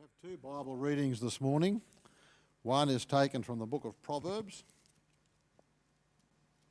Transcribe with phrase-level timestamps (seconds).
[0.00, 1.80] have two Bible readings this morning.
[2.62, 4.62] One is taken from the book of Proverbs,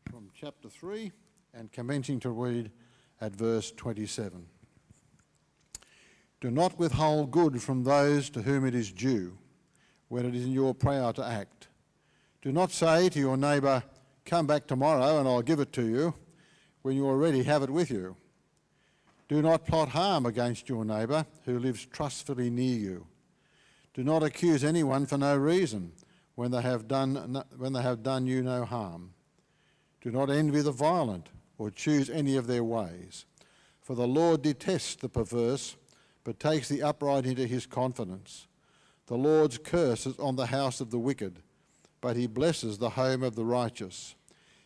[0.10, 1.12] from chapter 3,
[1.53, 2.71] and commencing to read
[3.19, 4.46] at verse 27.
[6.40, 9.37] Do not withhold good from those to whom it is due,
[10.07, 11.67] when it is in your power to act.
[12.41, 13.83] Do not say to your neighbour,
[14.23, 16.13] Come back tomorrow and I'll give it to you,
[16.81, 18.16] when you already have it with you.
[19.27, 23.07] Do not plot harm against your neighbour who lives trustfully near you.
[23.97, 25.91] Do not accuse anyone for no reason
[26.35, 29.15] when they have done, when they have done you no harm.
[30.01, 33.25] Do not envy the violent or choose any of their ways.
[33.81, 35.77] For the Lord detests the perverse,
[36.23, 38.45] but takes the upright into his confidence.
[39.07, 41.41] The Lord's curse is on the house of the wicked,
[41.99, 44.13] but he blesses the home of the righteous.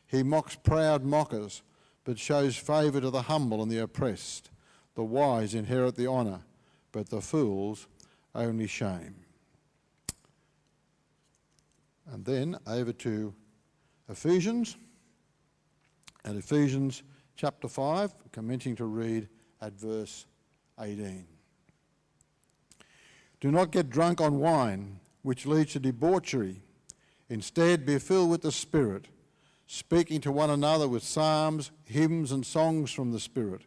[0.05, 1.61] He mocks proud mockers,
[2.03, 4.52] but shows favour to the humble and the oppressed.
[4.95, 6.41] The wise inherit the honour,
[6.91, 7.88] but the fools
[8.36, 9.20] only shame.
[12.12, 13.34] And then over to
[14.09, 14.76] Ephesians,
[16.26, 17.03] and Ephesians
[17.36, 19.30] chapter 5, commencing to read
[19.62, 20.26] at verse
[20.80, 21.26] 18.
[23.40, 26.62] Do not get drunk on wine, which leads to debauchery.
[27.30, 29.08] Instead, be filled with the Spirit,
[29.66, 33.62] speaking to one another with psalms, hymns, and songs from the Spirit.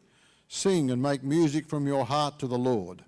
[0.49, 3.05] Sing and make music from your heart to the Lord,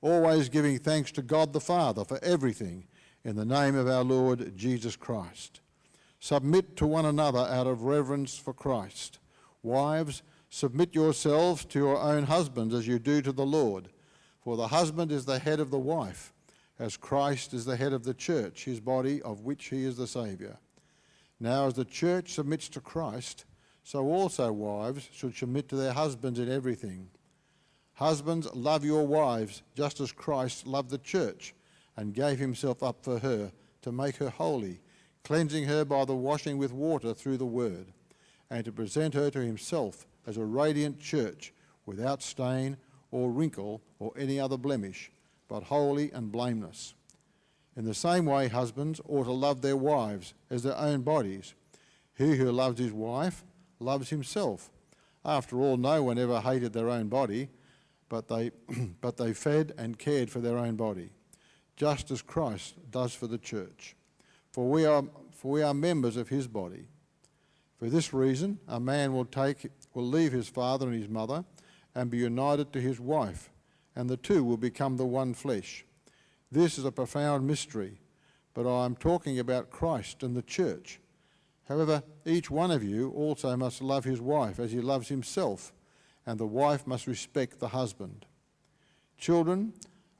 [0.00, 2.88] always giving thanks to God the Father for everything
[3.24, 5.60] in the name of our Lord Jesus Christ.
[6.18, 9.18] Submit to one another out of reverence for Christ.
[9.62, 13.88] Wives, submit yourselves to your own husbands as you do to the Lord.
[14.40, 16.32] For the husband is the head of the wife,
[16.78, 20.06] as Christ is the head of the church, his body, of which he is the
[20.06, 20.58] Saviour.
[21.38, 23.44] Now, as the church submits to Christ,
[23.84, 27.08] so also wives should submit to their husbands in everything.
[27.94, 31.54] Husbands, love your wives, just as Christ loved the church
[31.96, 34.80] and gave himself up for her to make her holy,
[35.24, 37.92] cleansing her by the washing with water through the word,
[38.50, 41.52] and to present her to himself as a radiant church
[41.86, 42.76] without stain
[43.10, 45.10] or wrinkle or any other blemish,
[45.48, 46.94] but holy and blameless.
[47.76, 51.54] In the same way, husbands ought to love their wives as their own bodies.
[52.16, 53.44] He who loves his wife
[53.80, 54.70] loves himself.
[55.24, 57.48] After all, no one ever hated their own body,
[58.08, 58.50] but they,
[59.00, 61.10] but they fed and cared for their own body,
[61.76, 63.96] just as Christ does for the church.
[64.50, 66.86] For we are, for we are members of his body.
[67.78, 71.44] For this reason, a man will, take, will leave his father and his mother
[71.94, 73.50] and be united to his wife,
[73.96, 75.84] and the two will become the one flesh.
[76.50, 77.98] This is a profound mystery,
[78.54, 81.00] but I am talking about Christ and the church.
[81.68, 85.72] However, each one of you also must love his wife as he loves himself,
[86.26, 88.26] and the wife must respect the husband.
[89.16, 89.72] Children,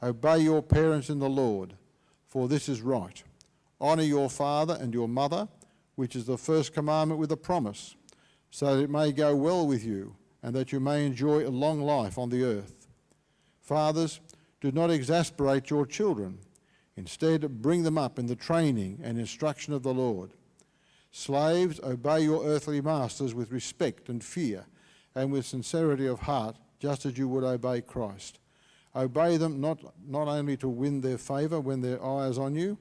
[0.03, 1.75] obey your parents in the Lord,
[2.27, 3.23] for this is right.
[3.81, 5.49] Honour your father and your mother,
[5.95, 7.95] which is the first commandment with a promise,
[8.51, 11.81] so that it may go well with you, and that you may enjoy a long
[11.81, 12.89] life on the earth.
[13.61, 14.21] Fathers,
[14.61, 16.39] do not exasperate your children.
[16.97, 20.33] Instead, bring them up in the training and instruction of the Lord.
[21.11, 24.67] Slaves, obey your earthly masters with respect and fear
[25.15, 28.39] and with sincerity of heart, just as you would obey Christ.
[28.95, 32.79] Obey them not, not only to win their favour when their eye is on you,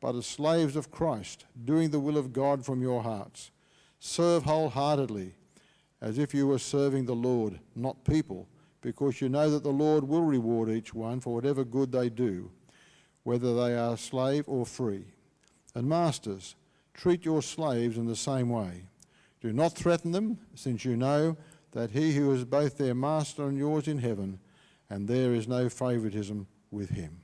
[0.00, 3.50] but as slaves of Christ, doing the will of God from your hearts.
[3.98, 5.34] Serve wholeheartedly,
[6.00, 8.46] as if you were serving the Lord, not people,
[8.82, 12.50] because you know that the Lord will reward each one for whatever good they do,
[13.22, 15.06] whether they are slave or free.
[15.74, 16.54] And masters,
[16.94, 18.84] Treat your slaves in the same way.
[19.40, 21.36] Do not threaten them, since you know
[21.72, 24.38] that he who is both their master and yours in heaven,
[24.90, 27.20] and there is no favoritism with him.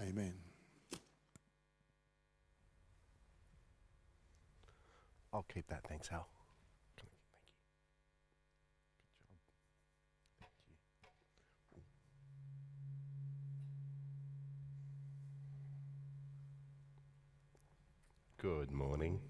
[0.00, 0.34] Amen.
[5.32, 5.84] I'll keep that.
[5.88, 6.28] Thanks, Al.
[18.38, 19.20] Good morning.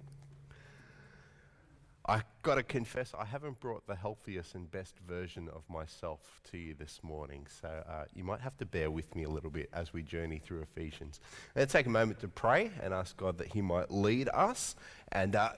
[2.06, 6.58] I got to confess, I haven't brought the healthiest and best version of myself to
[6.58, 9.70] you this morning, so uh, you might have to bear with me a little bit
[9.72, 11.20] as we journey through Ephesians.
[11.54, 14.74] Let's take a moment to pray and ask God that He might lead us
[15.12, 15.50] and uh,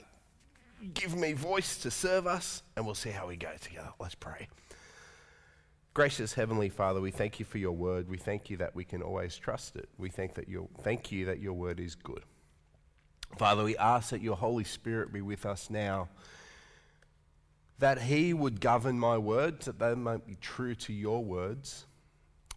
[0.93, 3.89] give me voice to serve us, and we'll see how we go together.
[3.99, 4.47] Let's pray.
[5.95, 8.07] Gracious Heavenly Father, we thank you for your word.
[8.07, 9.89] We thank you that we can always trust it.
[9.97, 12.21] We thank, that your, thank you that your word is good.
[13.37, 16.09] Father, we ask that your Holy Spirit be with us now,
[17.79, 21.85] that He would govern my words, that they might be true to your words,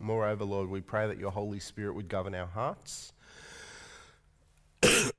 [0.00, 3.12] Moreover, Lord, we pray that your Holy Spirit would govern our hearts,
[4.82, 5.12] that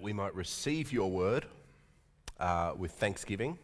[0.00, 1.44] we might receive your word
[2.40, 3.58] uh, with thanksgiving.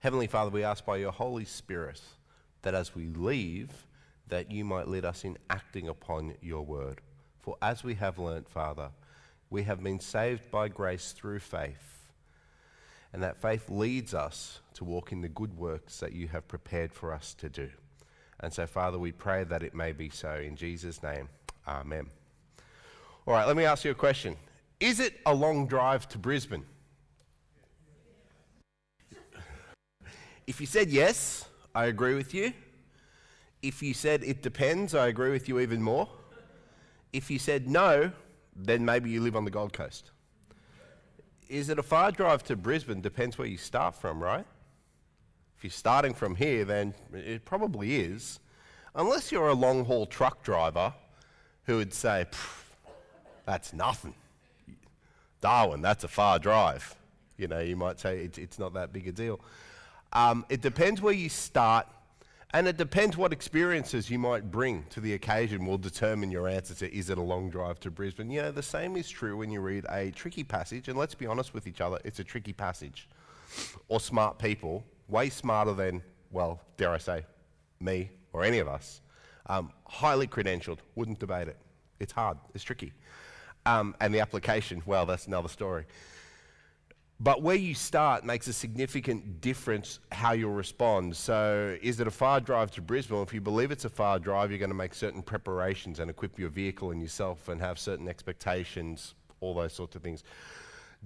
[0.00, 2.00] Heavenly Father, we ask by your Holy Spirit
[2.62, 3.70] that as we leave,
[4.28, 7.02] that you might lead us in acting upon your word.
[7.40, 8.88] For as we have learnt, Father,
[9.52, 12.08] we have been saved by grace through faith.
[13.12, 16.94] And that faith leads us to walk in the good works that you have prepared
[16.94, 17.68] for us to do.
[18.40, 20.34] And so, Father, we pray that it may be so.
[20.36, 21.28] In Jesus' name,
[21.68, 22.06] amen.
[23.26, 24.36] All right, let me ask you a question.
[24.80, 26.64] Is it a long drive to Brisbane?
[30.46, 31.44] If you said yes,
[31.74, 32.54] I agree with you.
[33.60, 36.08] If you said it depends, I agree with you even more.
[37.12, 38.12] If you said no,
[38.54, 40.10] then maybe you live on the Gold Coast.
[41.48, 43.00] Is it a far drive to Brisbane?
[43.00, 44.46] Depends where you start from, right?
[45.56, 48.40] If you're starting from here, then it probably is.
[48.94, 50.92] Unless you're a long haul truck driver
[51.64, 52.26] who would say,
[53.46, 54.14] that's nothing.
[55.40, 56.94] Darwin, that's a far drive.
[57.36, 59.40] You know, you might say it's, it's not that big a deal.
[60.12, 61.86] Um, it depends where you start,
[62.54, 66.74] and it depends what experiences you might bring to the occasion will determine your answer
[66.74, 68.30] to is it a long drive to Brisbane.
[68.30, 71.26] You know, the same is true when you read a tricky passage, and let's be
[71.26, 73.08] honest with each other, it's a tricky passage.
[73.88, 77.24] Or smart people, way smarter than, well, dare I say,
[77.80, 79.00] me or any of us,
[79.46, 81.56] um, highly credentialed, wouldn't debate it.
[82.00, 82.92] It's hard, it's tricky.
[83.64, 85.86] Um, and the application, well, that's another story.
[87.22, 91.16] But where you start makes a significant difference how you'll respond.
[91.16, 93.22] So, is it a far drive to Brisbane?
[93.22, 96.36] If you believe it's a far drive, you're going to make certain preparations and equip
[96.36, 100.24] your vehicle and yourself and have certain expectations, all those sorts of things.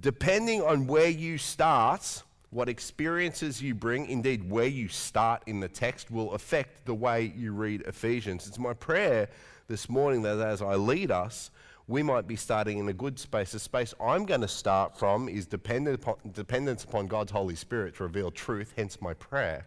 [0.00, 5.68] Depending on where you start, what experiences you bring, indeed, where you start in the
[5.68, 8.46] text, will affect the way you read Ephesians.
[8.46, 9.28] It's my prayer
[9.68, 11.50] this morning that as I lead us,
[11.88, 13.52] we might be starting in a good space.
[13.52, 17.96] The space I'm going to start from is dependent upon, dependence upon God's Holy Spirit
[17.96, 19.64] to reveal truth, hence my prayer.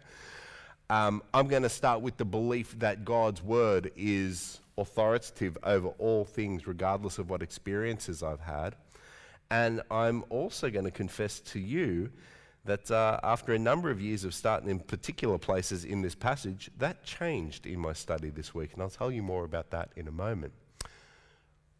[0.90, 6.24] Um, I'm going to start with the belief that God's word is authoritative over all
[6.24, 8.74] things, regardless of what experiences I've had.
[9.50, 12.10] And I'm also going to confess to you
[12.64, 16.70] that uh, after a number of years of starting in particular places in this passage,
[16.78, 18.74] that changed in my study this week.
[18.74, 20.52] And I'll tell you more about that in a moment.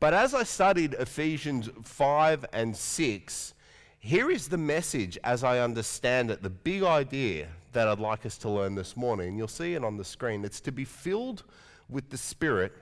[0.01, 3.55] But as I studied Ephesians 5 and 6,
[3.99, 8.39] here is the message as I understand it, the big idea that I'd like us
[8.39, 9.37] to learn this morning.
[9.37, 10.43] You'll see it on the screen.
[10.43, 11.45] It's to be filled
[11.91, 12.73] with the Spirit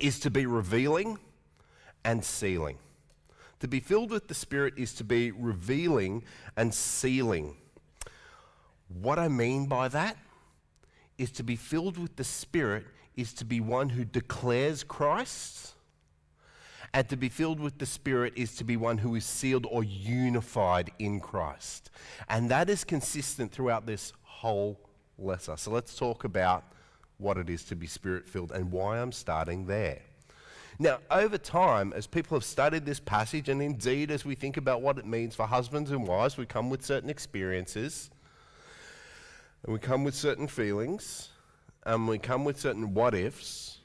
[0.00, 1.18] is to be revealing
[2.04, 2.78] and sealing.
[3.58, 6.22] To be filled with the Spirit is to be revealing
[6.56, 7.56] and sealing.
[8.88, 10.16] What I mean by that
[11.18, 12.86] is to be filled with the Spirit
[13.16, 15.74] is to be one who declares Christ
[16.94, 19.82] and to be filled with the Spirit is to be one who is sealed or
[19.82, 21.90] unified in Christ.
[22.28, 24.78] And that is consistent throughout this whole
[25.18, 25.56] letter.
[25.56, 26.64] So let's talk about
[27.18, 30.02] what it is to be spirit filled and why I'm starting there.
[30.78, 34.82] Now, over time, as people have studied this passage, and indeed as we think about
[34.82, 38.10] what it means for husbands and wives, we come with certain experiences,
[39.62, 41.28] and we come with certain feelings,
[41.84, 43.78] and we come with certain what ifs,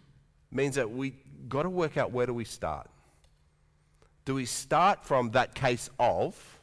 [0.50, 1.14] means that we
[1.48, 2.90] got to work out where do we start.
[4.28, 6.60] Do we start from that case of?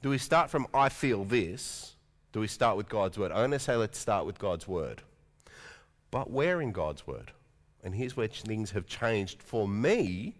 [0.00, 1.96] Do we start from I feel this?
[2.30, 3.32] Do we start with God's word?
[3.32, 5.02] Going to say let's start with God's word.
[6.12, 7.32] But where in God's word?
[7.82, 10.36] And here's where things have changed for me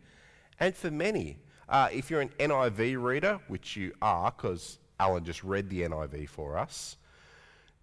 [0.61, 1.39] and for many.
[1.69, 6.29] Uh, if you're an NIV reader, which you are, because Alan just read the NIV
[6.29, 6.99] for us,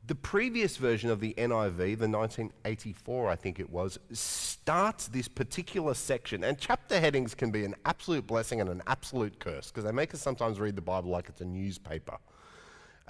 [0.07, 5.93] the previous version of the NIV, the 1984, I think it was, starts this particular
[5.93, 6.45] section.
[6.45, 10.13] And chapter headings can be an absolute blessing and an absolute curse because they make
[10.13, 12.17] us sometimes read the Bible like it's a newspaper,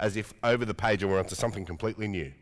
[0.00, 2.32] as if over the page and we're onto something completely new.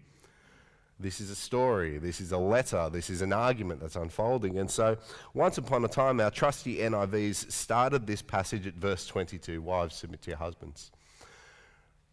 [0.98, 4.58] This is a story, this is a letter, this is an argument that's unfolding.
[4.58, 4.96] And so,
[5.34, 10.22] once upon a time, our trusty NIVs started this passage at verse 22 Wives, submit
[10.22, 10.92] to your husbands.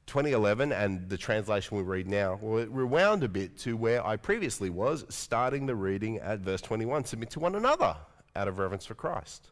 [0.07, 4.17] 2011 and the translation we read now, well, it rewound a bit to where I
[4.17, 7.95] previously was, starting the reading at verse 21 submit to one another
[8.35, 9.49] out of reverence for Christ.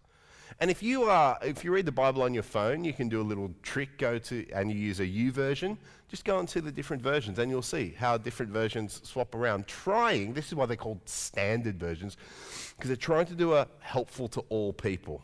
[0.60, 3.22] And if you are, if you read the Bible on your phone, you can do
[3.22, 5.78] a little trick, go to, and you use a YouVersion.
[6.10, 9.66] just go into the different versions and you'll see how different versions swap around.
[9.66, 12.18] Trying, this is why they're called standard versions,
[12.76, 15.24] because they're trying to do a helpful to all people.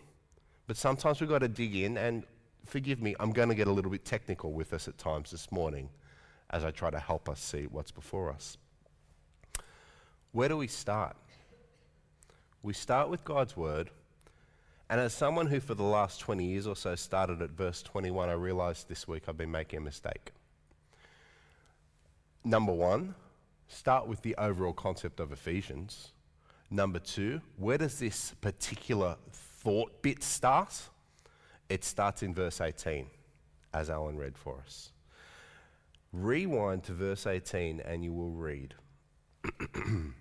[0.65, 2.23] But sometimes we've got to dig in and
[2.67, 5.51] forgive me, I'm going to get a little bit technical with us at times this
[5.51, 5.89] morning
[6.49, 8.57] as I try to help us see what's before us.
[10.31, 11.15] Where do we start?
[12.61, 13.89] We start with God's word.
[14.89, 18.29] And as someone who, for the last 20 years or so, started at verse 21,
[18.29, 20.31] I realized this week I've been making a mistake.
[22.43, 23.15] Number one,
[23.67, 26.13] start with the overall concept of Ephesians.
[26.69, 30.73] Number two, where does this particular thought bit start?
[31.69, 33.07] It starts in verse 18,
[33.73, 34.91] as Alan read for us.
[36.13, 38.73] Rewind to verse 18 and you will read.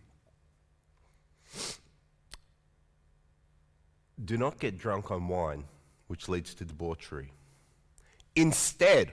[4.25, 5.65] Do not get drunk on wine,
[6.09, 7.33] which leads to debauchery.
[8.35, 9.13] Instead,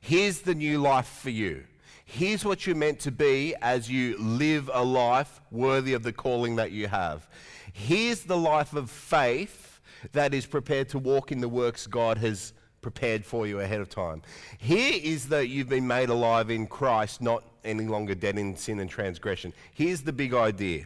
[0.00, 1.64] here's the new life for you.
[2.04, 6.56] Here's what you're meant to be as you live a life worthy of the calling
[6.56, 7.28] that you have.
[7.72, 9.69] Here's the life of faith
[10.12, 12.52] that is prepared to walk in the works God has
[12.82, 14.22] prepared for you ahead of time.
[14.58, 18.80] Here is that you've been made alive in Christ, not any longer dead in sin
[18.80, 19.52] and transgression.
[19.72, 20.84] Here's the big idea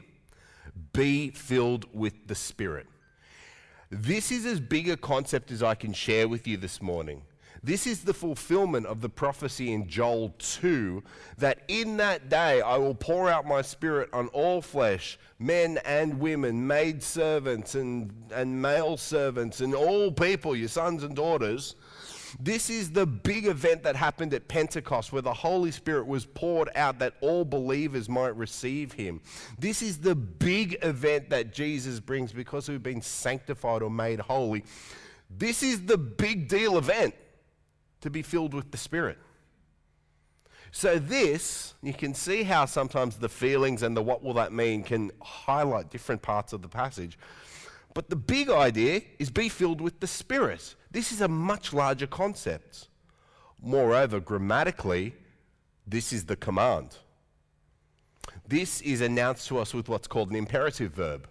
[0.93, 2.87] be filled with the Spirit.
[3.91, 7.23] This is as big a concept as I can share with you this morning.
[7.63, 11.03] This is the fulfillment of the prophecy in Joel 2
[11.39, 16.19] that in that day I will pour out my spirit on all flesh, men and
[16.19, 21.77] women, maid servants and, and male servants, and all people, your sons and daughters.
[22.41, 26.69] This is the big event that happened at Pentecost where the Holy Spirit was poured
[26.75, 29.21] out that all believers might receive him.
[29.59, 34.65] This is the big event that Jesus brings because we've been sanctified or made holy.
[35.31, 37.15] This is the big deal event
[38.05, 39.17] to be filled with the Spirit.
[40.71, 44.83] So, this, you can see how sometimes the feelings and the what will that mean
[44.83, 47.19] can highlight different parts of the passage.
[47.95, 50.75] But the big idea is be filled with the Spirit.
[50.91, 52.89] This is a much larger concept.
[53.63, 55.15] Moreover, grammatically,
[55.87, 56.99] this is the command.
[58.47, 61.27] This is announced to us with what's called an imperative verb.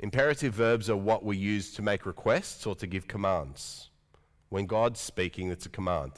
[0.00, 3.87] Imperative verbs are what we use to make requests or to give commands.
[4.48, 6.12] When God's speaking, it's a command.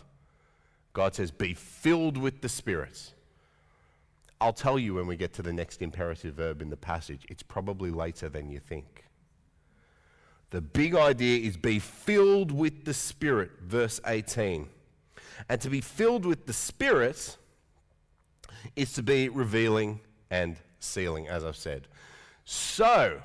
[0.93, 3.13] God says, Be filled with the Spirit.
[4.41, 7.27] I'll tell you when we get to the next imperative verb in the passage.
[7.29, 9.05] It's probably later than you think.
[10.51, 14.69] The big idea is be filled with the Spirit, verse 18.
[15.49, 17.37] And to be filled with the Spirit
[18.77, 21.87] is to be revealing and sealing, as I've said.
[22.45, 23.21] So,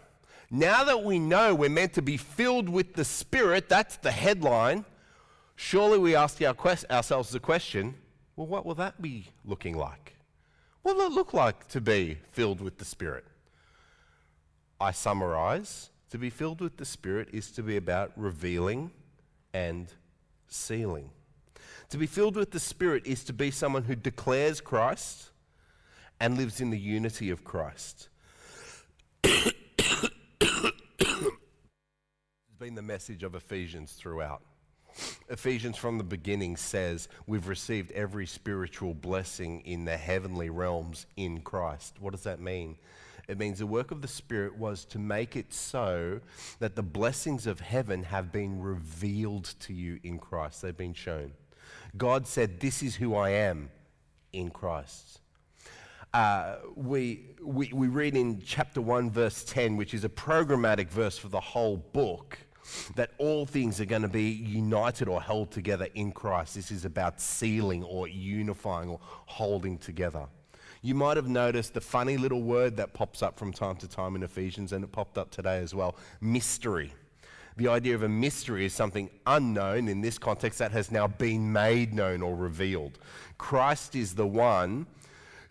[0.51, 4.85] now that we know we're meant to be filled with the Spirit, that's the headline,
[5.55, 7.95] surely we ask our quest- ourselves the question
[8.35, 10.17] well, what will that be looking like?
[10.81, 13.25] What will it look like to be filled with the Spirit?
[14.79, 18.91] I summarize to be filled with the Spirit is to be about revealing
[19.53, 19.87] and
[20.47, 21.09] sealing.
[21.89, 25.31] To be filled with the Spirit is to be someone who declares Christ
[26.19, 28.09] and lives in the unity of Christ.
[29.23, 29.53] it's
[32.59, 34.41] been the message of Ephesians throughout.
[35.29, 41.41] Ephesians from the beginning says we've received every spiritual blessing in the heavenly realms in
[41.41, 41.95] Christ.
[41.99, 42.77] What does that mean?
[43.27, 46.21] It means the work of the Spirit was to make it so
[46.59, 50.61] that the blessings of heaven have been revealed to you in Christ.
[50.61, 51.33] They've been shown.
[51.97, 53.71] God said, This is who I am
[54.31, 55.21] in Christ.
[56.13, 61.17] Uh, we, we, we read in chapter 1, verse 10, which is a programmatic verse
[61.17, 62.37] for the whole book
[62.95, 66.55] that all things are going to be united or held together in Christ.
[66.55, 70.27] This is about sealing or unifying or holding together.
[70.81, 74.15] You might have noticed the funny little word that pops up from time to time
[74.15, 76.93] in Ephesians, and it popped up today as well mystery.
[77.57, 81.53] The idea of a mystery is something unknown in this context that has now been
[81.53, 82.99] made known or revealed.
[83.37, 84.87] Christ is the one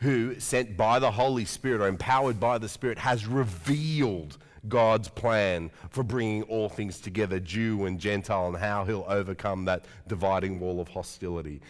[0.01, 4.37] who, sent by the Holy Spirit or empowered by the Spirit, has revealed
[4.69, 9.85] God's plan for bringing all things together, Jew and Gentile, and how he'll overcome that
[10.07, 11.61] dividing wall of hostility.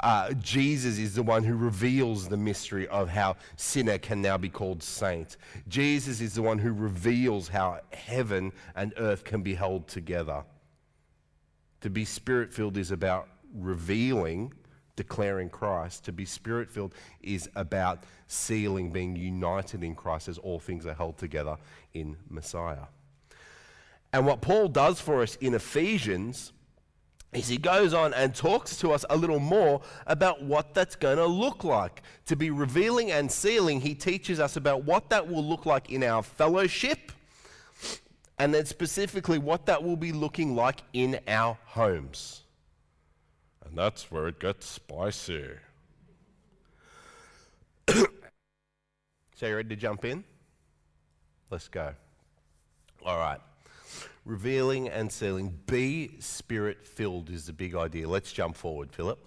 [0.00, 4.48] Uh, Jesus is the one who reveals the mystery of how sinner can now be
[4.48, 5.36] called saint.
[5.68, 10.44] Jesus is the one who reveals how heaven and earth can be held together.
[11.80, 14.52] To be spirit filled is about revealing
[14.96, 16.04] declaring Christ.
[16.06, 20.94] To be spirit filled is about sealing, being united in Christ as all things are
[20.94, 21.56] held together
[21.94, 22.86] in Messiah.
[24.12, 26.52] And what Paul does for us in Ephesians
[27.32, 31.18] is he goes on and talks to us a little more about what that's going
[31.18, 32.02] to look like.
[32.26, 36.02] To be revealing and sealing, he teaches us about what that will look like in
[36.02, 37.12] our fellowship,
[38.38, 42.42] and then specifically what that will be looking like in our homes.
[43.76, 45.50] That's where it gets spicy.
[47.88, 50.24] So, you ready to jump in?
[51.50, 51.92] Let's go.
[53.04, 53.38] All right.
[54.24, 55.58] Revealing and sealing.
[55.66, 58.08] Be spirit filled is the big idea.
[58.08, 59.18] Let's jump forward, Philip.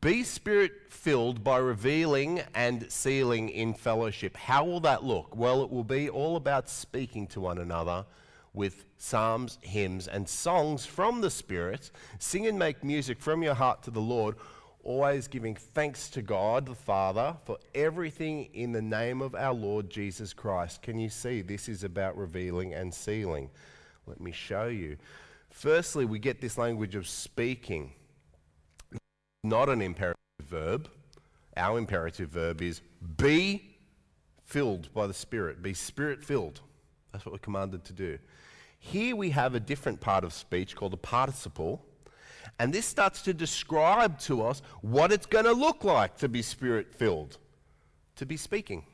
[0.00, 4.36] Be spirit filled by revealing and sealing in fellowship.
[4.36, 5.36] How will that look?
[5.36, 8.04] Well, it will be all about speaking to one another
[8.54, 11.90] with psalms, hymns, and songs from the Spirit.
[12.18, 14.36] Sing and make music from your heart to the Lord,
[14.84, 19.90] always giving thanks to God the Father for everything in the name of our Lord
[19.90, 20.82] Jesus Christ.
[20.82, 23.50] Can you see this is about revealing and sealing?
[24.06, 24.96] Let me show you.
[25.50, 27.92] Firstly, we get this language of speaking
[29.42, 30.88] not an imperative verb.
[31.56, 32.80] Our imperative verb is
[33.16, 33.76] be
[34.44, 36.60] filled by the Spirit, be spirit filled.
[37.12, 38.18] That's what we're commanded to do.
[38.84, 41.82] Here we have a different part of speech called a participle,
[42.58, 46.42] and this starts to describe to us what it's going to look like to be
[46.42, 47.38] spirit filled,
[48.16, 48.84] to be speaking.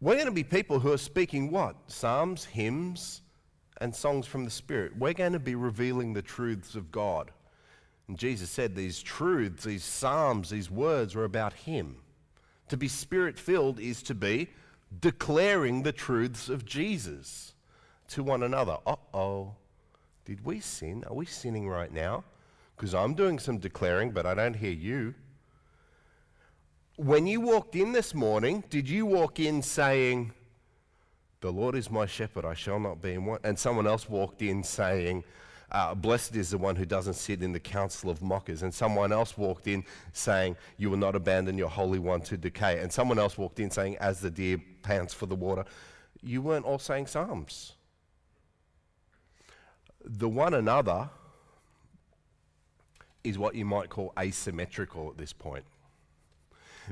[0.00, 1.76] We're going to be people who are speaking what?
[1.86, 3.22] Psalms, hymns,
[3.80, 4.98] and songs from the Spirit.
[4.98, 7.30] We're going to be revealing the truths of God.
[8.08, 11.98] And Jesus said these truths, these psalms, these words were about Him.
[12.68, 14.48] To be spirit filled is to be
[15.00, 17.54] declaring the truths of Jesus
[18.08, 18.78] to one another.
[18.86, 19.54] Uh oh,
[20.24, 21.04] did we sin?
[21.08, 22.24] Are we sinning right now?
[22.76, 25.14] Because I'm doing some declaring, but I don't hear you.
[26.96, 30.32] When you walked in this morning, did you walk in saying,
[31.40, 33.42] The Lord is my shepherd, I shall not be in want?
[33.44, 35.24] And someone else walked in saying,
[35.70, 38.62] uh, blessed is the one who doesn't sit in the council of mockers.
[38.62, 42.80] And someone else walked in saying, You will not abandon your Holy One to decay.
[42.80, 45.64] And someone else walked in saying, As the deer pants for the water.
[46.22, 47.74] You weren't all saying Psalms.
[50.04, 51.10] The one another
[53.22, 55.64] is what you might call asymmetrical at this point.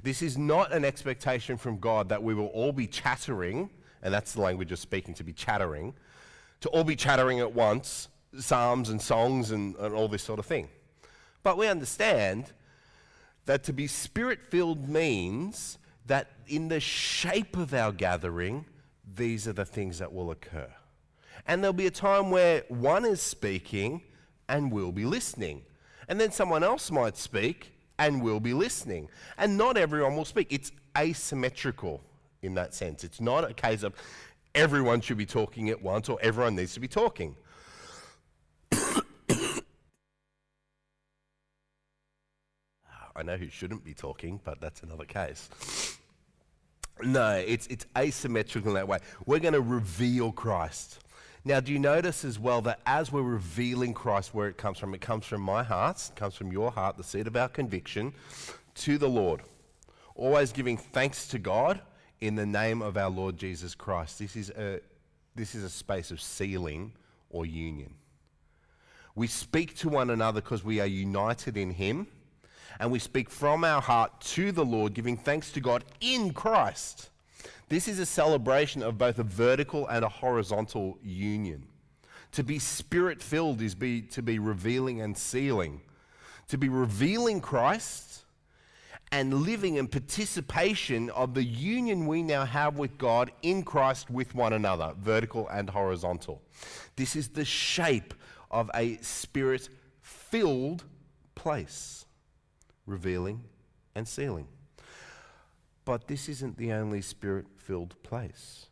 [0.03, 3.71] This is not an expectation from God that we will all be chattering,
[4.03, 5.95] and that's the language of speaking, to be chattering,
[6.61, 10.47] to all be chattering at once psalms and songs and, and all this sort of
[10.47, 10.69] thing.
[11.43, 12.53] But we understand
[13.47, 18.65] that to be spirit filled means that in the shape of our gathering,
[19.15, 20.69] these are the things that will occur.
[21.47, 24.03] And there'll be a time where one is speaking
[24.49, 25.63] and we'll be listening.
[26.09, 29.09] And then someone else might speak and we'll be listening.
[29.39, 30.49] And not everyone will speak.
[30.51, 32.03] It's asymmetrical
[32.43, 33.05] in that sense.
[33.05, 33.95] It's not a case of
[34.55, 37.37] everyone should be talking at once or everyone needs to be talking.
[43.17, 45.97] I know who shouldn't be talking, but that's another case.
[47.03, 48.99] No, it's, it's asymmetrical in that way.
[49.25, 51.01] We're going to reveal Christ.
[51.45, 54.95] Now, do you notice as well that as we're revealing Christ, where it comes from,
[54.95, 58.13] it comes from my heart, it comes from your heart, the seat of our conviction,
[58.77, 59.43] to the Lord.
[60.15, 61.81] Always giving thanks to God
[62.21, 64.19] in the name of our Lord Jesus Christ.
[64.19, 64.81] This is a,
[65.35, 66.93] this is a space of sealing
[67.31, 67.95] or union.
[69.15, 72.09] We speak to one another because we are united in Him
[72.79, 77.11] and we speak from our heart to the Lord, giving thanks to God in Christ.
[77.69, 81.67] This is a celebration of both a vertical and a horizontal union.
[82.33, 85.81] To be spirit filled is be, to be revealing and sealing.
[86.49, 88.25] To be revealing Christ
[89.13, 94.35] and living in participation of the union we now have with God in Christ with
[94.35, 96.43] one another, vertical and horizontal.
[96.97, 98.15] This is the shape
[98.51, 99.69] of a spirit
[100.03, 100.85] filled
[101.35, 102.06] place
[102.87, 103.43] revealing,
[103.95, 104.47] and sealing.
[105.85, 108.67] But this isn't the only spirit filled place.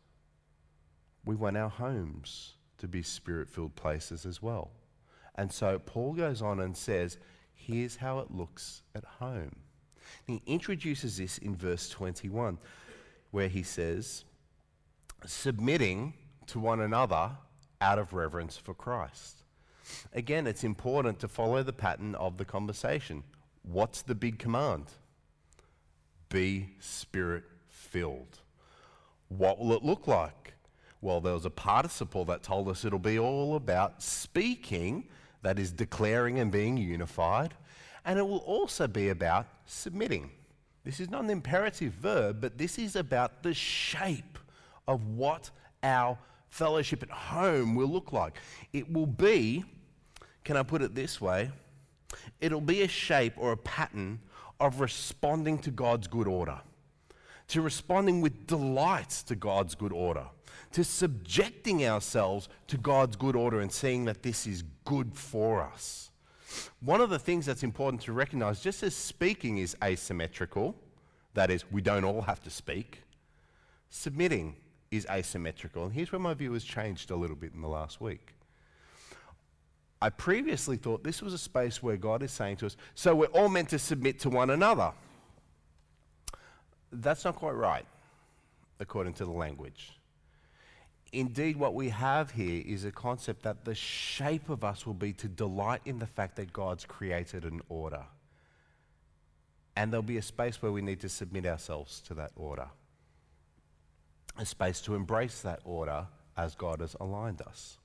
[1.24, 4.70] We want our homes to be spirit filled places as well.
[5.36, 7.18] And so Paul goes on and says,
[7.54, 9.56] here's how it looks at home.
[10.26, 12.58] he introduces this in verse 21,
[13.30, 14.24] where he says,
[15.24, 16.14] submitting
[16.46, 17.30] to one another
[17.80, 19.42] out of reverence for Christ.
[20.12, 23.22] Again, it's important to follow the pattern of the conversation.
[23.64, 24.86] What's the big command?
[26.28, 28.38] Be spirit filled.
[29.28, 30.54] What will it look like?
[31.00, 35.04] Well, there was a participle that told us it'll be all about speaking,
[35.42, 37.54] that is, declaring and being unified,
[38.04, 40.30] and it will also be about submitting.
[40.84, 44.38] This is not an imperative verb, but this is about the shape
[44.86, 45.50] of what
[45.82, 46.18] our
[46.50, 48.36] fellowship at home will look like.
[48.72, 49.64] It will be,
[50.44, 51.50] can I put it this way?
[52.44, 54.20] It'll be a shape or a pattern
[54.60, 56.60] of responding to God's good order,
[57.48, 60.26] to responding with delight to God's good order,
[60.72, 66.10] to subjecting ourselves to God's good order and seeing that this is good for us.
[66.80, 70.76] One of the things that's important to recognize, just as speaking is asymmetrical,
[71.34, 73.02] That is, we don't all have to speak.
[73.90, 74.56] Submitting
[74.90, 75.84] is asymmetrical.
[75.84, 78.33] And here's where my view has changed a little bit in the last week.
[80.02, 83.26] I previously thought this was a space where God is saying to us, so we're
[83.26, 84.92] all meant to submit to one another.
[86.92, 87.86] That's not quite right,
[88.80, 89.92] according to the language.
[91.12, 95.12] Indeed, what we have here is a concept that the shape of us will be
[95.14, 98.04] to delight in the fact that God's created an order.
[99.76, 102.66] And there'll be a space where we need to submit ourselves to that order,
[104.36, 107.78] a space to embrace that order as God has aligned us.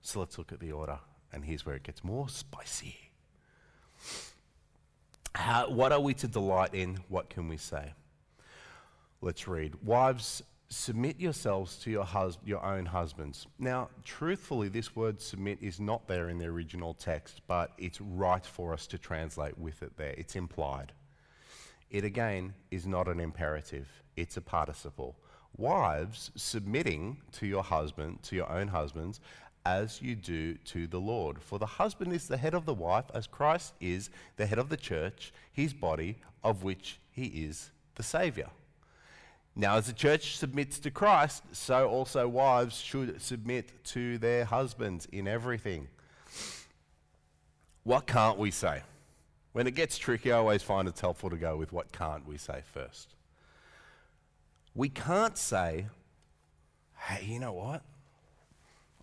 [0.00, 0.98] So let's look at the order,
[1.32, 2.96] and here's where it gets more spicy.
[5.34, 6.98] How, what are we to delight in?
[7.08, 7.92] What can we say?
[9.20, 9.74] Let's read.
[9.84, 13.46] Wives, submit yourselves to your, hus- your own husbands.
[13.58, 18.44] Now, truthfully, this word submit is not there in the original text, but it's right
[18.44, 20.14] for us to translate with it there.
[20.16, 20.92] It's implied.
[21.90, 25.16] It again is not an imperative, it's a participle.
[25.56, 29.20] Wives, submitting to your husband, to your own husbands,
[29.66, 31.42] as you do to the Lord.
[31.42, 34.68] For the husband is the head of the wife, as Christ is the head of
[34.68, 38.48] the church, his body, of which he is the Saviour.
[39.56, 45.08] Now, as the church submits to Christ, so also wives should submit to their husbands
[45.10, 45.88] in everything.
[47.82, 48.82] What can't we say?
[49.52, 52.36] When it gets tricky, I always find it's helpful to go with what can't we
[52.36, 53.14] say first.
[54.76, 55.86] We can't say,
[56.98, 57.82] hey, you know what?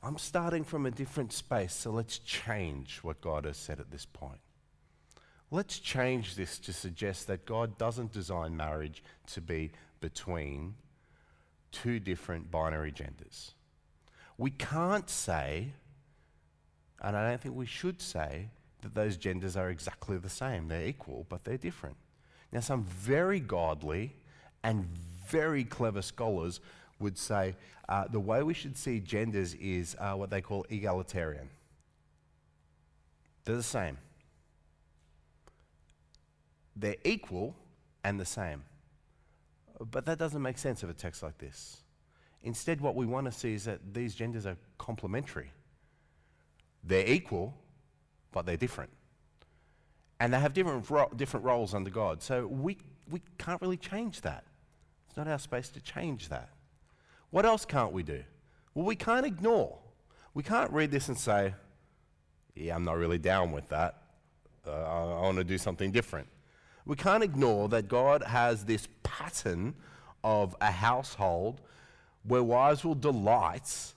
[0.05, 4.05] I'm starting from a different space, so let's change what God has said at this
[4.05, 4.41] point.
[5.49, 10.75] Let's change this to suggest that God doesn't design marriage to be between
[11.71, 13.53] two different binary genders.
[14.37, 15.71] We can't say,
[17.01, 18.49] and I don't think we should say,
[18.81, 20.67] that those genders are exactly the same.
[20.67, 21.95] They're equal, but they're different.
[22.51, 24.17] Now, some very godly
[24.63, 24.85] and
[25.27, 26.59] very clever scholars
[26.99, 27.55] would say
[27.89, 31.49] uh, the way we should see genders is uh, what they call egalitarian.
[33.45, 33.97] They're the same.
[36.75, 37.55] They're equal
[38.03, 38.63] and the same.
[39.91, 41.81] But that doesn't make sense of a text like this.
[42.43, 45.51] Instead, what we want to see is that these genders are complementary.
[46.83, 47.53] They're equal,
[48.31, 48.91] but they're different.
[50.19, 52.21] And they have different, ro- different roles under God.
[52.21, 52.77] So we,
[53.09, 54.43] we can't really change that.
[55.07, 56.49] It's not our space to change that.
[57.33, 58.23] What else can't we do?
[58.75, 59.79] Well, we can't ignore.
[60.35, 61.55] We can't read this and say,
[62.53, 64.03] yeah, I'm not really down with that.
[64.67, 66.27] Uh, I, I want to do something different.
[66.85, 69.73] We can't ignore that God has this pattern
[70.23, 71.59] of a household
[72.21, 73.93] where wives will delight,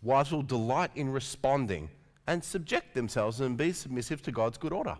[0.00, 1.90] wives will delight in responding
[2.28, 4.96] and subject themselves and be submissive to God's good order.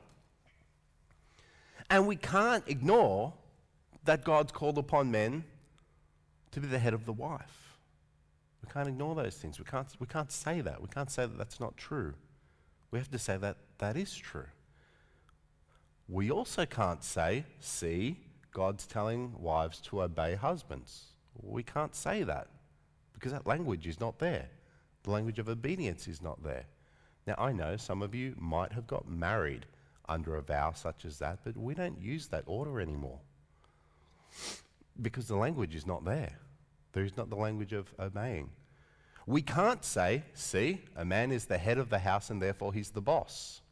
[1.90, 3.34] And we can't ignore
[4.04, 5.44] that God's called upon men
[6.52, 7.78] to be the head of the wife.
[8.62, 9.58] We can't ignore those things.
[9.58, 10.80] We can't, we can't say that.
[10.80, 12.14] We can't say that that's not true.
[12.90, 14.48] We have to say that that is true.
[16.08, 18.16] We also can't say, see,
[18.52, 21.04] God's telling wives to obey husbands.
[21.40, 22.48] We can't say that
[23.14, 24.48] because that language is not there.
[25.04, 26.64] The language of obedience is not there.
[27.26, 29.66] Now, I know some of you might have got married
[30.08, 33.20] under a vow such as that, but we don't use that order anymore
[35.00, 36.38] because the language is not there.
[36.92, 38.50] There is not the language of obeying.
[39.26, 42.90] We can't say, see, a man is the head of the house and therefore he's
[42.90, 43.62] the boss.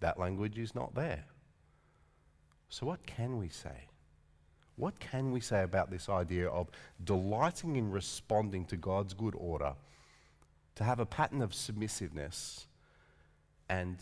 [0.00, 1.24] That language is not there.
[2.68, 3.88] So, what can we say?
[4.76, 6.68] What can we say about this idea of
[7.04, 9.74] delighting in responding to God's good order,
[10.76, 12.66] to have a pattern of submissiveness,
[13.68, 13.98] and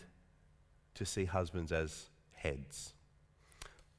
[0.94, 2.94] to see husbands as heads?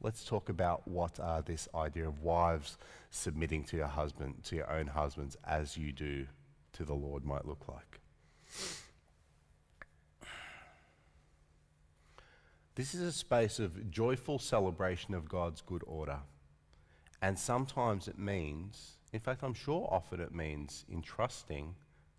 [0.04, 2.78] Let's talk about what this idea of wives
[3.12, 6.26] submitting to your husband, to your own husbands, as you do
[6.74, 8.00] to the Lord, might look like.
[12.74, 16.20] This is a space of joyful celebration of God's good order.
[17.22, 21.76] And sometimes it means, in fact, I'm sure often it means entrusting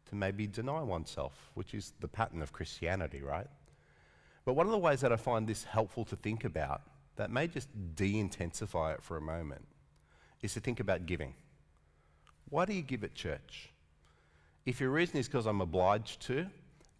[0.08, 3.48] to maybe deny oneself, which is the pattern of Christianity, right?
[4.44, 6.82] But one of the ways that I find this helpful to think about,
[7.16, 9.66] that may just de intensify it for a moment,
[10.40, 11.34] is to think about giving.
[12.48, 13.70] Why do you give at church?
[14.66, 16.46] If your reason is because I'm obliged to,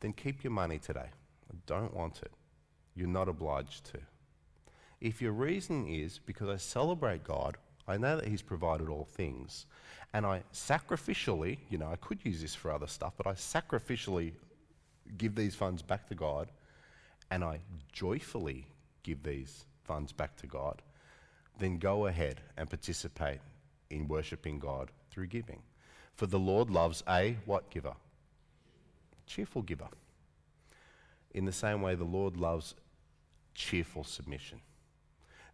[0.01, 1.11] then keep your money today.
[1.51, 2.33] I don't want it.
[2.95, 3.99] You're not obliged to.
[5.01, 7.57] If your reason is because I celebrate God,
[7.89, 9.67] I know that He's provided all things,
[10.13, 14.33] and I sacrificially, you know, I could use this for other stuff, but I sacrificially
[15.19, 16.51] give these funds back to God,
[17.31, 17.61] and I
[17.93, 18.67] joyfully
[19.03, 20.83] give these funds back to God,
[21.59, 23.41] then go ahead and participate
[23.91, 25.63] in worshiping God through giving.
[26.15, 27.95] For the Lord loves a what giver?
[29.27, 29.89] Cheerful giver.
[31.33, 32.75] In the same way, the Lord loves
[33.55, 34.61] cheerful submission.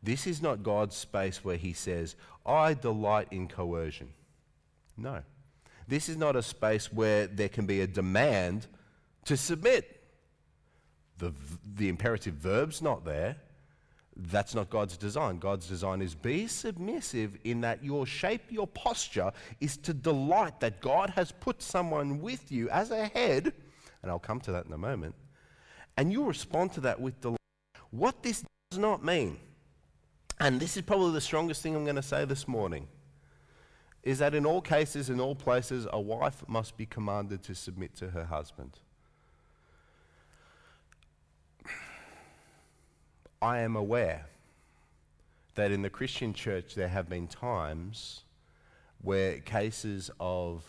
[0.03, 4.11] This is not God's space where He says, I delight in coercion.
[4.97, 5.23] No.
[5.87, 8.67] This is not a space where there can be a demand
[9.25, 10.03] to submit.
[11.19, 11.33] The,
[11.75, 13.37] the imperative verb's not there.
[14.18, 15.38] That's not God's design.
[15.38, 20.81] God's design is be submissive in that your shape, your posture is to delight that
[20.81, 23.52] God has put someone with you as a head,
[24.02, 25.14] and I'll come to that in a moment,
[25.96, 27.38] and you respond to that with delight.
[27.90, 29.38] What this does not mean,
[30.40, 32.88] and this is probably the strongest thing I'm going to say this morning,
[34.02, 37.94] is that in all cases, in all places, a wife must be commanded to submit
[37.96, 38.81] to her husband.
[43.40, 44.27] I am aware
[45.55, 48.22] that in the Christian church there have been times
[49.03, 50.64] where cases of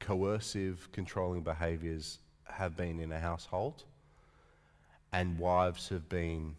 [0.00, 3.84] coercive, controlling behaviours have been in a household
[5.12, 6.56] and wives have been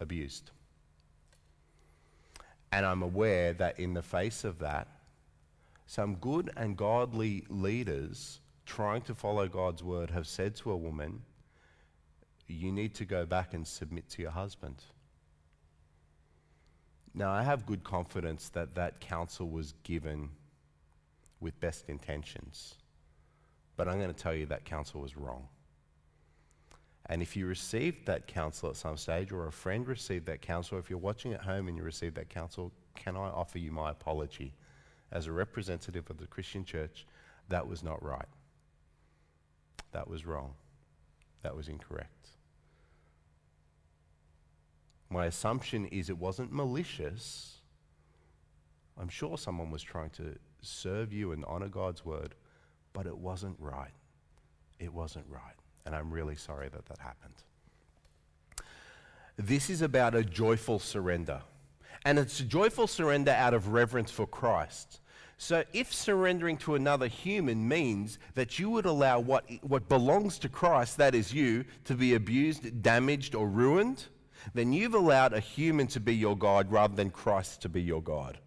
[0.00, 0.50] abused.
[2.72, 4.88] And I'm aware that in the face of that,
[5.86, 11.20] some good and godly leaders trying to follow God's word have said to a woman,
[12.52, 14.82] you need to go back and submit to your husband.
[17.14, 20.30] Now, I have good confidence that that counsel was given
[21.40, 22.76] with best intentions,
[23.76, 25.48] but I'm going to tell you that counsel was wrong.
[27.06, 30.78] And if you received that counsel at some stage, or a friend received that counsel,
[30.78, 33.90] if you're watching at home and you received that counsel, can I offer you my
[33.90, 34.54] apology?
[35.10, 37.06] As a representative of the Christian church,
[37.48, 38.28] that was not right.
[39.90, 40.54] That was wrong.
[41.42, 42.28] That was incorrect.
[45.12, 47.58] My assumption is it wasn't malicious.
[48.98, 52.34] I'm sure someone was trying to serve you and honor God's word,
[52.94, 53.92] but it wasn't right.
[54.78, 55.54] It wasn't right.
[55.84, 57.34] And I'm really sorry that that happened.
[59.36, 61.42] This is about a joyful surrender.
[62.06, 65.00] And it's a joyful surrender out of reverence for Christ.
[65.36, 70.48] So, if surrendering to another human means that you would allow what, what belongs to
[70.48, 74.06] Christ, that is you, to be abused, damaged, or ruined,
[74.54, 78.02] then you've allowed a human to be your God rather than Christ to be your
[78.02, 78.38] God.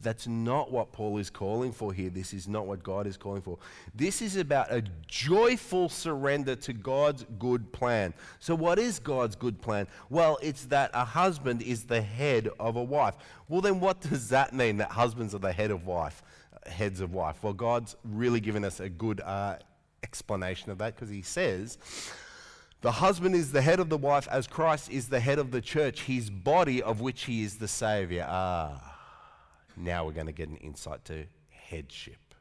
[0.00, 2.10] That's not what Paul is calling for here.
[2.10, 3.58] This is not what God is calling for.
[3.94, 8.12] This is about a joyful surrender to God's good plan.
[8.40, 9.86] So, what is God's good plan?
[10.10, 13.14] Well, it's that a husband is the head of a wife.
[13.48, 16.22] Well, then, what does that mean that husbands are the head of wife,
[16.66, 17.42] heads of wife?
[17.42, 19.56] Well, God's really given us a good uh,
[20.02, 21.78] explanation of that because He says,
[22.82, 25.60] the husband is the head of the wife as Christ is the head of the
[25.60, 28.26] church, his body of which he is the Savior.
[28.28, 28.98] Ah,
[29.76, 32.34] now we're going to get an insight to headship.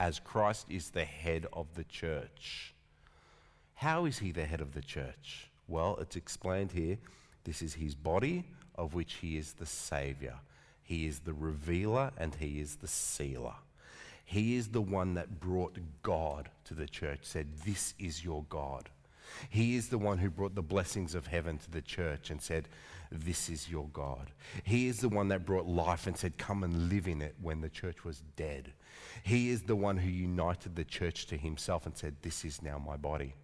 [0.00, 2.74] As Christ is the head of the church.
[3.74, 5.48] How is he the head of the church?
[5.68, 6.98] Well, it's explained here.
[7.44, 10.34] This is his body of which he is the Savior.
[10.82, 13.54] He is the revealer and he is the sealer.
[14.24, 18.88] He is the one that brought God to the church, said, This is your God.
[19.48, 22.68] He is the one who brought the blessings of heaven to the church and said,
[23.10, 24.30] This is your God.
[24.64, 27.60] He is the one that brought life and said, Come and live in it when
[27.60, 28.72] the church was dead.
[29.22, 32.78] He is the one who united the church to himself and said, This is now
[32.78, 33.34] my body.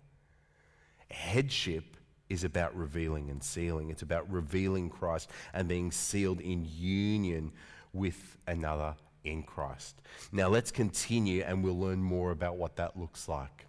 [1.11, 1.96] Headship
[2.28, 7.52] is about revealing and sealing, it's about revealing Christ and being sealed in union
[7.92, 10.00] with another in Christ.
[10.33, 13.66] Now let's continue and we'll learn more about what that looks like.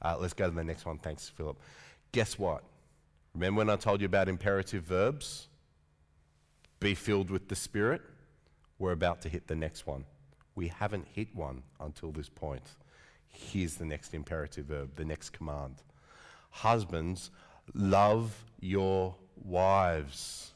[0.00, 0.98] Uh, let's go to the next one.
[0.98, 1.56] Thanks, Philip.
[2.12, 2.62] Guess what?
[3.34, 5.48] Remember when I told you about imperative verbs?
[6.80, 8.02] Be filled with the Spirit.
[8.78, 10.04] We're about to hit the next one.
[10.54, 12.62] We haven't hit one until this point.
[13.28, 15.76] Here's the next imperative verb, the next command.
[16.50, 17.30] Husbands,
[17.74, 20.52] love your wives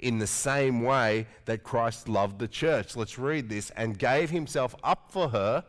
[0.00, 2.96] in the same way that Christ loved the church.
[2.96, 3.70] Let's read this.
[3.70, 5.64] And gave himself up for her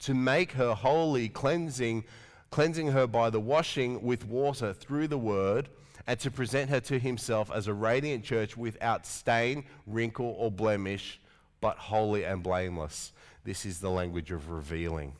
[0.00, 2.04] to make her holy, cleansing
[2.50, 5.68] cleansing her by the washing with water through the word,
[6.06, 11.20] and to present her to himself as a radiant church without stain, wrinkle, or blemish,
[11.60, 13.12] but holy and blameless.
[13.44, 15.14] This is the language of revealing.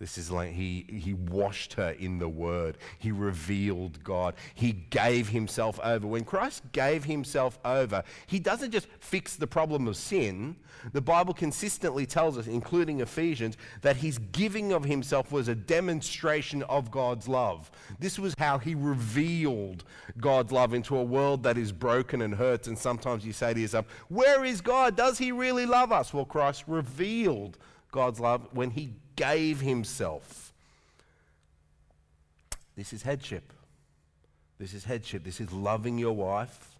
[0.00, 2.78] This is like he, he washed her in the word.
[2.98, 4.34] He revealed God.
[4.54, 6.06] He gave himself over.
[6.06, 10.56] When Christ gave himself over, he doesn't just fix the problem of sin.
[10.94, 16.62] The Bible consistently tells us, including Ephesians, that his giving of himself was a demonstration
[16.62, 17.70] of God's love.
[17.98, 19.84] This was how he revealed
[20.18, 22.68] God's love into a world that is broken and hurts.
[22.68, 24.96] And sometimes you say to yourself, Where is God?
[24.96, 26.14] Does he really love us?
[26.14, 27.58] Well, Christ revealed
[27.92, 30.54] God's love when he gave himself.
[32.74, 33.52] This is headship.
[34.58, 35.24] This is headship.
[35.24, 36.78] This is loving your wife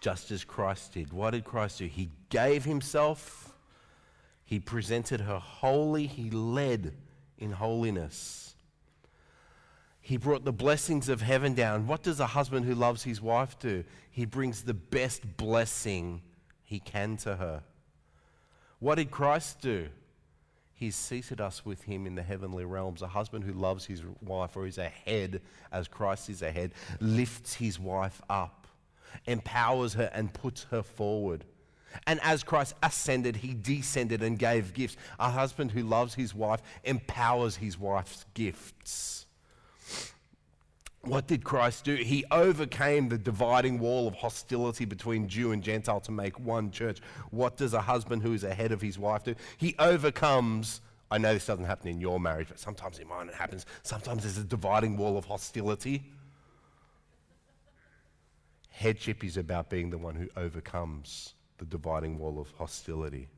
[0.00, 1.12] just as Christ did.
[1.12, 1.86] What did Christ do?
[1.86, 3.54] He gave himself,
[4.44, 6.92] he presented her holy, he led
[7.38, 8.56] in holiness.
[10.00, 11.86] He brought the blessings of heaven down.
[11.86, 13.84] What does a husband who loves his wife do?
[14.10, 16.20] He brings the best blessing
[16.64, 17.62] he can to her.
[18.80, 19.88] What did Christ do?
[20.74, 23.00] He's seated us with him in the heavenly realms.
[23.00, 26.72] A husband who loves his wife or is a head as Christ is a head
[27.00, 28.66] lifts his wife up,
[29.26, 31.44] empowers her, and puts her forward.
[32.08, 34.96] And as Christ ascended, he descended and gave gifts.
[35.20, 39.26] A husband who loves his wife empowers his wife's gifts.
[41.06, 41.96] What did Christ do?
[41.96, 47.00] He overcame the dividing wall of hostility between Jew and Gentile to make one church.
[47.30, 49.34] What does a husband who is ahead of his wife do?
[49.58, 50.80] He overcomes.
[51.10, 53.66] I know this doesn't happen in your marriage, but sometimes in mine it happens.
[53.82, 56.10] Sometimes there's a dividing wall of hostility.
[58.70, 63.28] Headship is about being the one who overcomes the dividing wall of hostility.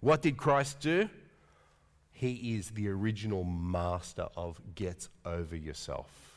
[0.00, 1.10] What did Christ do?
[2.12, 6.29] He is the original master of get over yourself.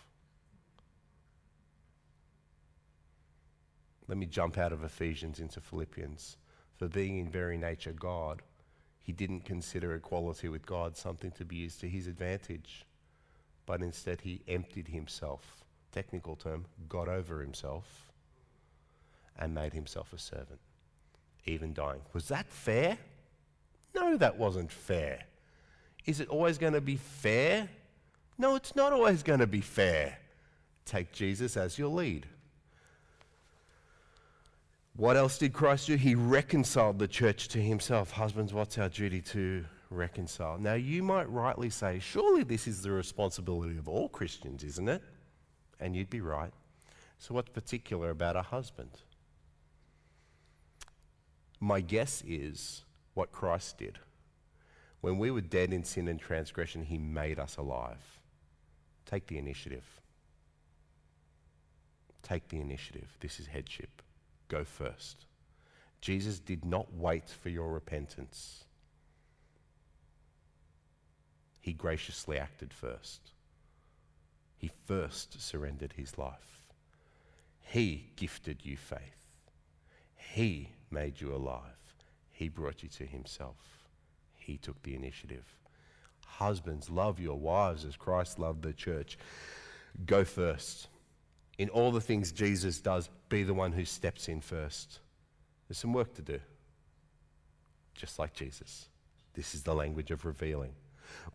[4.14, 6.38] Let me jump out of Ephesians into Philippians.
[6.78, 8.44] For being in very nature God,
[9.02, 12.86] he didn't consider equality with God something to be used to his advantage,
[13.66, 18.12] but instead he emptied himself, technical term, got over himself,
[19.36, 20.60] and made himself a servant,
[21.48, 22.02] even dying.
[22.14, 23.00] Was that fair?
[23.96, 25.24] No, that wasn't fair.
[26.06, 27.68] Is it always going to be fair?
[28.38, 30.20] No, it's not always going to be fair.
[30.86, 32.28] Take Jesus as your lead.
[34.96, 35.96] What else did Christ do?
[35.96, 38.12] He reconciled the church to himself.
[38.12, 40.60] Husbands, what's our duty to reconcile?
[40.60, 45.02] Now, you might rightly say, surely this is the responsibility of all Christians, isn't it?
[45.80, 46.52] And you'd be right.
[47.18, 48.92] So, what's particular about a husband?
[51.60, 52.84] My guess is
[53.16, 53.98] what Christ did.
[55.02, 58.20] When we were dead in sin and transgression, he made us alive.
[59.08, 59.86] Take the initiative.
[62.22, 63.18] Take the initiative.
[63.20, 64.03] This is headship
[64.54, 65.26] go first.
[66.00, 68.66] Jesus did not wait for your repentance.
[71.60, 73.32] He graciously acted first.
[74.58, 76.66] He first surrendered his life.
[77.62, 79.00] He gifted you faith.
[80.16, 81.96] He made you alive.
[82.32, 83.88] He brought you to himself.
[84.36, 85.46] He took the initiative.
[86.26, 89.18] Husbands, love your wives as Christ loved the church.
[90.06, 90.90] Go first
[91.58, 95.00] in all the things Jesus does, be the one who steps in first.
[95.68, 96.40] There's some work to do,
[97.96, 98.90] just like Jesus.
[99.34, 100.74] This is the language of revealing.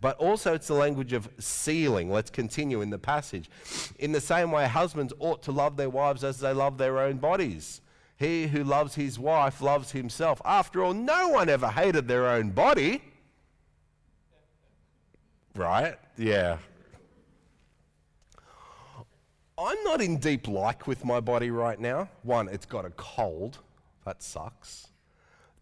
[0.00, 2.10] But also, it's the language of sealing.
[2.10, 3.48] Let's continue in the passage.
[3.98, 7.18] In the same way, husbands ought to love their wives as they love their own
[7.18, 7.80] bodies.
[8.16, 10.42] He who loves his wife loves himself.
[10.44, 13.02] After all, no one ever hated their own body.
[15.54, 15.96] Right?
[16.16, 16.58] Yeah.
[19.58, 22.08] I'm not in deep like with my body right now.
[22.22, 23.58] One, it's got a cold.
[24.04, 24.88] That sucks.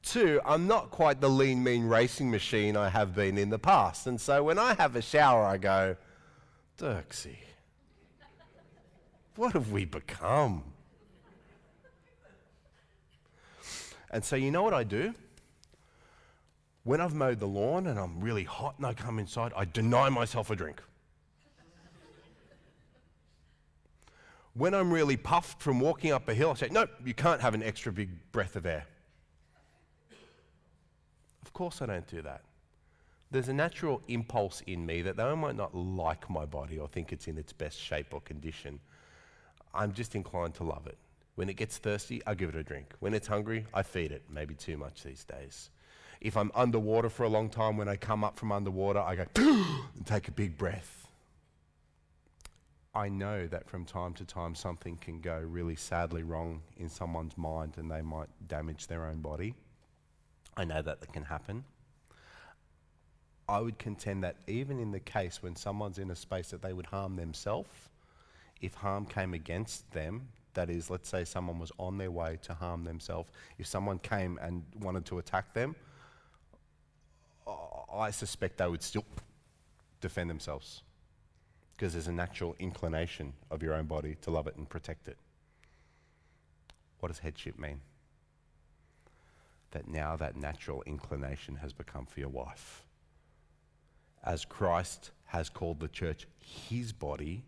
[0.02, 4.06] Two, I'm not quite the lean, mean racing machine I have been in the past.
[4.06, 5.96] And so when I have a shower, I go,
[6.78, 7.38] Dirksy,
[9.34, 10.62] what have we become?
[14.10, 15.14] And so you know what I do?
[16.84, 20.08] When I've mowed the lawn and I'm really hot and I come inside, I deny
[20.10, 20.82] myself a drink.
[24.56, 27.52] When I'm really puffed from walking up a hill, I say, Nope, you can't have
[27.52, 28.86] an extra big breath of air.
[31.44, 32.42] Of course, I don't do that.
[33.30, 36.88] There's a natural impulse in me that though I might not like my body or
[36.88, 38.80] think it's in its best shape or condition,
[39.74, 40.96] I'm just inclined to love it.
[41.34, 42.94] When it gets thirsty, I give it a drink.
[43.00, 45.68] When it's hungry, I feed it, maybe too much these days.
[46.22, 49.26] If I'm underwater for a long time, when I come up from underwater, I go
[49.36, 51.05] and take a big breath.
[52.96, 57.36] I know that from time to time something can go really sadly wrong in someone's
[57.36, 59.54] mind and they might damage their own body.
[60.56, 61.64] I know that that can happen.
[63.46, 66.72] I would contend that even in the case when someone's in a space that they
[66.72, 67.68] would harm themselves,
[68.62, 72.54] if harm came against them, that is, let's say someone was on their way to
[72.54, 75.76] harm themselves, if someone came and wanted to attack them,
[77.92, 79.04] I suspect they would still
[80.00, 80.80] defend themselves
[81.76, 85.18] because there's a natural inclination of your own body to love it and protect it.
[87.00, 87.80] What does headship mean?
[89.72, 92.86] That now that natural inclination has become for your wife.
[94.24, 97.44] As Christ has called the church his body,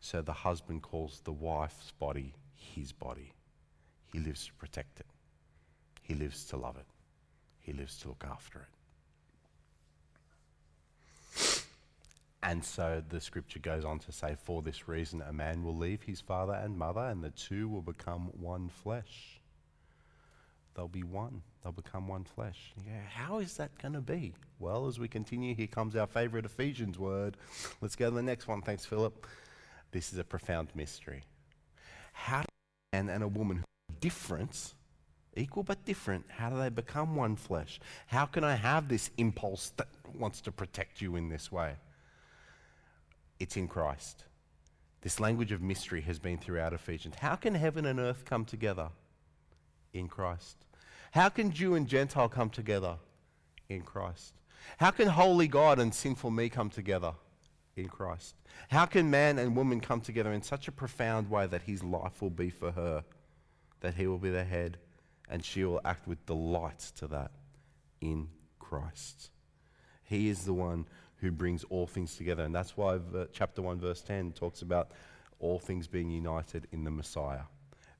[0.00, 3.32] so the husband calls the wife's body his body.
[4.12, 5.06] He lives to protect it,
[6.02, 6.86] he lives to love it,
[7.60, 8.77] he lives to look after it.
[12.42, 16.02] And so the scripture goes on to say, For this reason, a man will leave
[16.02, 19.40] his father and mother, and the two will become one flesh.
[20.74, 21.42] They'll be one.
[21.62, 22.72] They'll become one flesh.
[22.86, 24.34] Yeah, how is that going to be?
[24.60, 27.36] Well, as we continue, here comes our favorite Ephesians word.
[27.80, 28.62] Let's go to the next one.
[28.62, 29.26] Thanks, Philip.
[29.90, 31.24] This is a profound mystery.
[32.12, 32.46] How do
[32.92, 34.74] a man and a woman who are different,
[35.34, 37.80] equal but different, how do they become one flesh?
[38.06, 41.74] How can I have this impulse that wants to protect you in this way?
[43.38, 44.24] It's in Christ.
[45.02, 47.16] This language of mystery has been throughout Ephesians.
[47.20, 48.88] How can heaven and earth come together?
[49.92, 50.56] In Christ.
[51.12, 52.96] How can Jew and Gentile come together?
[53.68, 54.34] In Christ.
[54.78, 57.12] How can holy God and sinful me come together?
[57.76, 58.34] In Christ.
[58.70, 62.20] How can man and woman come together in such a profound way that his life
[62.20, 63.04] will be for her,
[63.80, 64.78] that he will be the head,
[65.28, 67.30] and she will act with delight to that?
[68.00, 68.28] In
[68.58, 69.30] Christ.
[70.02, 70.86] He is the one
[71.20, 72.44] who brings all things together.
[72.44, 72.98] And that's why
[73.32, 74.92] chapter 1, verse 10 talks about
[75.40, 77.42] all things being united in the Messiah.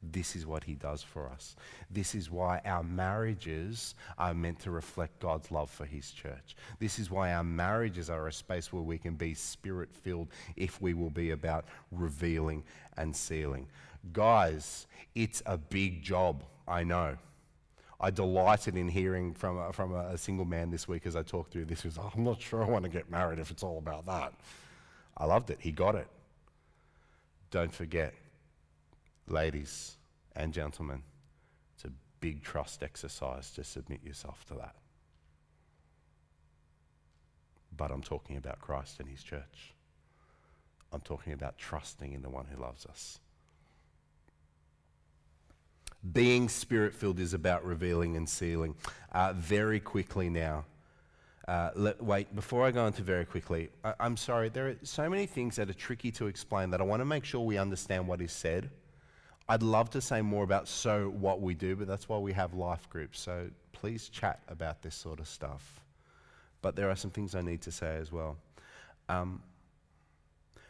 [0.01, 1.57] This is what he does for us.
[1.91, 6.55] This is why our marriages are meant to reflect God's love for his church.
[6.79, 10.81] This is why our marriages are a space where we can be spirit filled if
[10.81, 12.63] we will be about revealing
[12.97, 13.67] and sealing.
[14.13, 17.17] Guys, it's a big job, I know.
[18.01, 21.53] I delighted in hearing from a, from a, single man this week as I talked
[21.53, 21.83] through this.
[21.83, 24.33] He was, I'm not sure I want to get married if it's all about that.
[25.17, 25.59] I loved it.
[25.61, 26.07] He got it.
[27.51, 28.15] Don't forget,
[29.27, 29.97] ladies
[30.37, 31.03] and gentlemen,
[31.75, 31.91] it's a
[32.21, 34.77] big trust exercise to submit yourself to that.
[37.77, 39.75] But I'm talking about Christ and his church.
[40.93, 43.19] I'm talking about trusting in the one who loves us.
[46.13, 48.75] Being spirit filled is about revealing and sealing.
[49.13, 50.65] Uh, very quickly now.
[51.49, 55.09] Uh, let, wait, before I go into very quickly, I, I'm sorry, there are so
[55.09, 58.07] many things that are tricky to explain that I want to make sure we understand
[58.07, 58.71] what is said.
[59.49, 62.53] I'd love to say more about so what we do, but that's why we have
[62.53, 63.19] life groups.
[63.19, 65.81] So please chat about this sort of stuff.
[66.61, 68.37] But there are some things I need to say as well.
[69.09, 69.41] Um,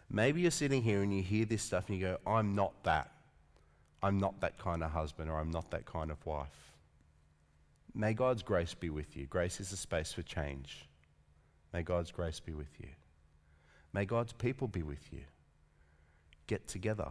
[0.09, 3.11] maybe you're sitting here and you hear this stuff and you go, I'm not that.
[4.03, 6.73] I'm not that kind of husband or I'm not that kind of wife.
[7.95, 9.27] May God's grace be with you.
[9.27, 10.87] Grace is a space for change.
[11.73, 12.89] May God's grace be with you.
[13.93, 15.23] May God's people be with you.
[16.47, 17.09] Get together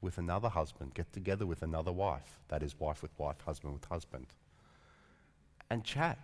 [0.00, 2.38] with another husband, get together with another wife.
[2.48, 4.26] That is, wife with wife, husband with husband.
[5.70, 6.18] And chat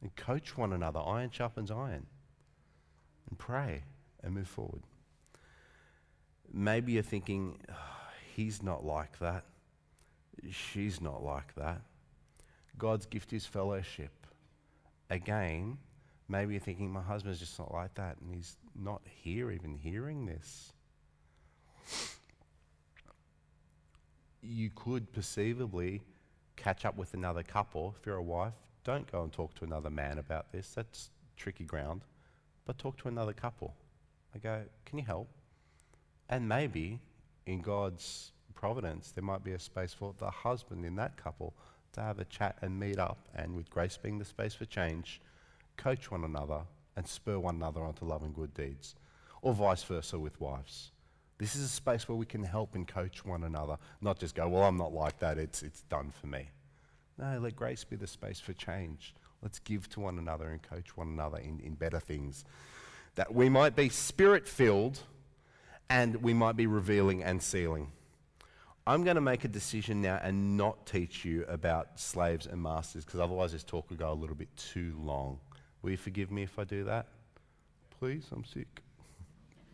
[0.00, 1.00] and coach one another.
[1.00, 2.06] Iron sharpens iron.
[3.28, 3.82] And pray
[4.22, 4.82] and move forward.
[6.52, 7.74] Maybe you're thinking, oh,
[8.34, 9.44] He's not like that.
[10.50, 11.82] She's not like that.
[12.78, 14.26] God's gift is fellowship.
[15.10, 15.76] Again,
[16.28, 20.24] maybe you're thinking, my husband's just not like that, and he's not here even hearing
[20.24, 20.72] this.
[24.42, 26.00] You could perceivably
[26.56, 27.94] catch up with another couple.
[28.00, 30.70] If you're a wife, don't go and talk to another man about this.
[30.74, 32.02] That's tricky ground.
[32.64, 33.74] But talk to another couple.
[34.34, 35.28] I go, can you help?
[36.30, 36.98] And maybe
[37.46, 41.54] in God's providence, there might be a space for the husband in that couple
[41.92, 45.20] to have a chat and meet up, and with grace being the space for change,
[45.76, 46.62] coach one another
[46.96, 48.94] and spur one another onto love and good deeds,
[49.42, 50.92] or vice versa with wives.
[51.38, 54.48] This is a space where we can help and coach one another, not just go,
[54.48, 56.48] well, I'm not like that, it's, it's done for me.
[57.18, 59.14] No, let grace be the space for change.
[59.42, 62.44] Let's give to one another and coach one another in, in better things.
[63.16, 65.00] That we might be spirit filled
[65.88, 67.92] and we might be revealing and sealing.
[68.86, 73.04] I'm going to make a decision now and not teach you about slaves and masters
[73.04, 75.38] because otherwise this talk will go a little bit too long.
[75.82, 77.06] Will you forgive me if I do that?
[78.00, 78.82] Please, I'm sick.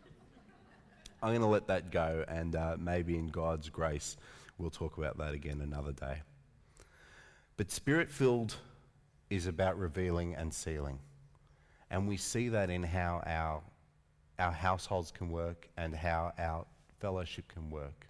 [1.23, 4.15] I'm going to let that go and uh, maybe in God's grace
[4.59, 6.21] we'll talk about that again another day.
[7.57, 8.55] But spirit filled
[9.29, 10.99] is about revealing and sealing.
[11.89, 13.61] And we see that in how our,
[14.39, 16.65] our households can work and how our
[16.99, 18.08] fellowship can work.